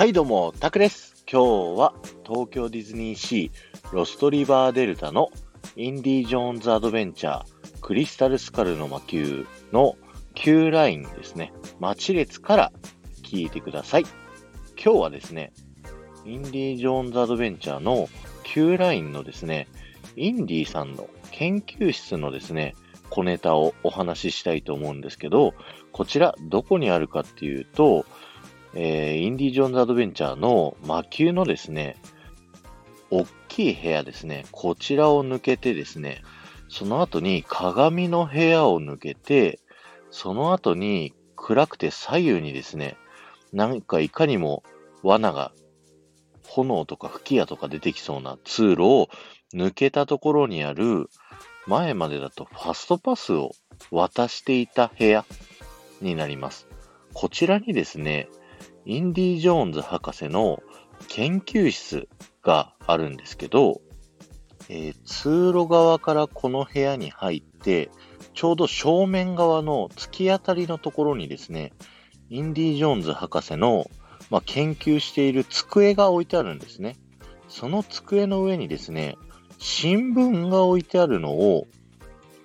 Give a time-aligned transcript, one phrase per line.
[0.00, 1.22] はいどうも、タクです。
[1.30, 1.92] 今日は
[2.26, 5.28] 東京ディズニーシーロストリバーデルタの
[5.76, 7.44] インディ・ジョーンズ・アドベンチャー
[7.82, 9.98] クリスタル・スカルの魔球の
[10.32, 11.52] Q ラインですね。
[11.80, 12.72] 待ち列から
[13.24, 14.06] 聞いてください。
[14.82, 15.52] 今日はですね、
[16.24, 18.08] インディ・ジョーンズ・アドベンチャーの
[18.44, 19.68] Q ラインのですね、
[20.16, 22.74] インディさんの研究室のですね、
[23.10, 25.52] 小ネタをお話ししたいと思うんですけど、
[25.92, 28.06] こちらどこにあるかっていうと、
[28.74, 31.96] えーインディ・ジョーンズ・アドベンチャーの魔球のですね、
[33.10, 36.22] 大きい部屋ですね、こちらを抜けてですね、
[36.68, 39.58] その後に鏡の部屋を抜けて、
[40.10, 42.96] その後に暗くて左右にですね、
[43.52, 44.62] なんかいかにも
[45.02, 45.52] 罠が、
[46.44, 49.08] 炎とか吹き矢とか出てきそうな通路を
[49.54, 51.08] 抜けたところにある、
[51.66, 53.52] 前までだとファストパスを
[53.90, 55.24] 渡していた部屋
[56.00, 56.68] になります。
[57.12, 58.28] こちらにですね、
[58.86, 60.62] インディ・ジョーンズ博士の
[61.08, 62.08] 研究室
[62.42, 63.80] があるんですけど、
[64.68, 67.90] えー通路側からこの部屋に入って、
[68.34, 71.72] ちょうど正面側の突き当たりのところにですね、
[72.28, 73.90] インディ・ジョーンズ博士の、
[74.30, 76.96] まあ、研究している机が置いてあるんですね。
[77.48, 79.16] その机の上にですね、
[79.58, 81.66] 新聞が置いてあるのを、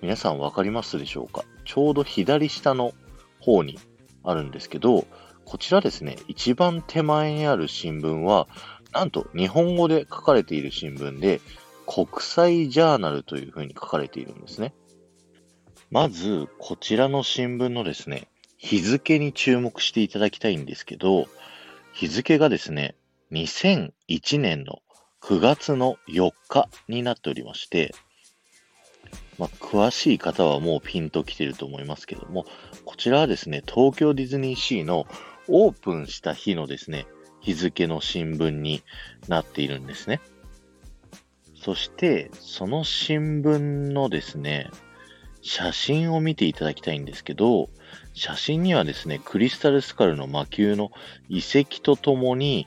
[0.02, 1.44] 皆さんわかりますでしょうか？
[1.64, 2.92] ちょうど左下の
[3.40, 3.78] 方に
[4.24, 5.06] あるんですけど、
[5.46, 8.48] こちらですね、一番手前にある新聞は、
[8.92, 11.40] なんと日本語で書かれている新聞で、
[11.86, 14.74] 国際ジャーナルというふうに書かれているんですね。
[15.92, 18.26] まず、こちらの新聞のですね、
[18.58, 21.28] 日付に注目していただきたいんですけど、
[21.92, 22.96] 日付がですね、
[23.30, 24.82] 2001年の
[25.20, 27.94] 9月の4日になっておりまして、
[29.38, 32.46] まあ、詳しい方はもうピンときてると思いますけども、
[32.84, 35.06] こちらはですね、東京ディズニーシーの
[35.48, 37.06] オープンした日のですね、
[37.40, 38.82] 日付の新聞に
[39.28, 40.20] なっているんですね。
[41.54, 43.58] そして、その新聞
[43.92, 44.70] のですね、
[45.42, 47.70] 写真を見ていただきたいんですけど、
[48.14, 50.90] 写真にはですね、クリスタルスカルの魔球の
[51.28, 52.66] 遺跡とともに、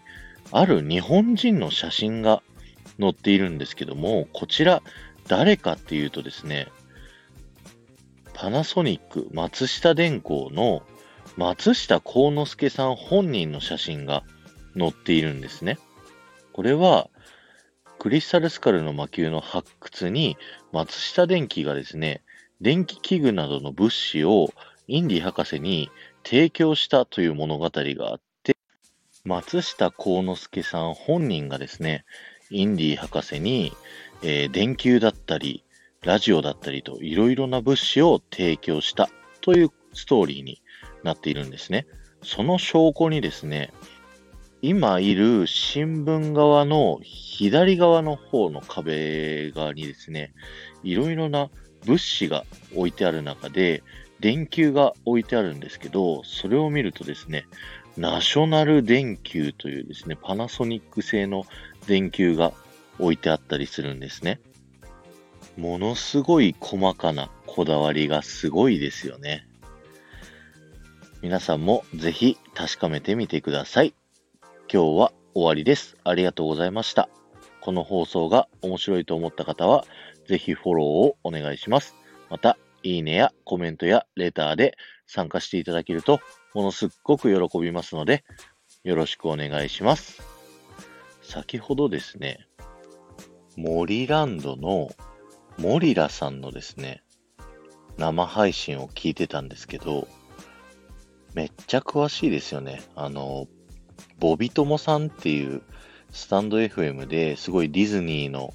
[0.51, 2.41] ある日本人の写真が
[2.99, 4.81] 載っているんですけども、こちら
[5.27, 6.67] 誰かっていうとですね、
[8.33, 10.81] パナソニック松下電工の
[11.39, 14.23] 松下幸之助さん本人の写真が
[14.77, 15.77] 載っているんですね。
[16.51, 17.09] これは、
[17.97, 20.35] クリスタルスカルの魔球の発掘に
[20.73, 22.23] 松下電器がですね、
[22.59, 24.49] 電気器具などの物資を
[24.89, 25.89] インディ博士に
[26.25, 28.57] 提供したという物語があって、
[29.23, 32.03] 松下幸之助さん本人がですね、
[32.49, 33.71] インディ博士に、
[34.23, 35.63] えー電球だったり、
[36.01, 40.61] ラジオだったりといろいろな物資を提供したというストーリーに
[41.03, 41.87] なっているんですね。
[42.21, 43.71] その証拠にですね、
[44.61, 50.33] 今いる新聞側の左側の方の壁側にですね、
[50.83, 51.49] いろいろな
[51.85, 52.45] 物資が
[52.75, 53.83] 置いてある中で、
[54.19, 57.45] 電球が置いてあるんですけど、それを見るとですね、
[57.95, 61.45] ナショナル電球というですね、パナソニック製の
[61.87, 62.51] 電球が
[62.99, 64.41] 置いてあったりするんですね。
[65.57, 69.48] ものすごい細かなこだわりがすごいですよね。
[71.21, 73.93] 皆さんもぜひ確かめてみてください。
[74.71, 75.97] 今日は終わりです。
[76.05, 77.09] ありがとうございました。
[77.59, 79.83] この放送が面白いと思った方は、
[80.29, 81.93] ぜひフォローをお願いします。
[82.29, 86.21] また、いいねやコメントやレターで参加していただけると、
[86.53, 88.23] ものすっごく喜びますので、
[88.85, 90.21] よろしくお願いします。
[91.21, 92.47] 先ほどですね、
[93.57, 94.89] 森ランドの
[95.57, 97.03] モリラさんのですね、
[97.97, 100.07] 生配信を聞いてたんですけど、
[101.33, 102.81] めっちゃ詳しいですよね。
[102.95, 103.47] あの、
[104.19, 105.61] ボビトモさんっていう
[106.11, 108.53] スタンド FM ですごいディズニーの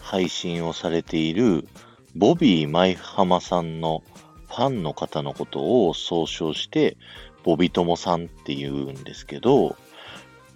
[0.00, 1.66] 配信をされている
[2.14, 4.02] ボビー舞浜さんの
[4.48, 6.96] ファンの方のことを総称して
[7.44, 9.76] ボビトモさんって言うんですけど、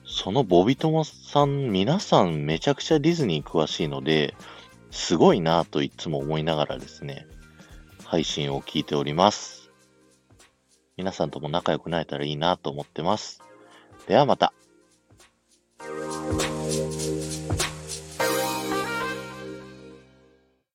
[0.05, 4.35] そのボビトモさん、皆さんめちゃくちゃディズニー詳しいので、
[4.91, 7.27] すごいなぁといつも思いながらですね、
[8.05, 9.60] 配信を聞いております。
[11.01, 13.41] 皆さんとも仲良くなれたらいいなと思ってます。
[14.07, 14.53] ではまた。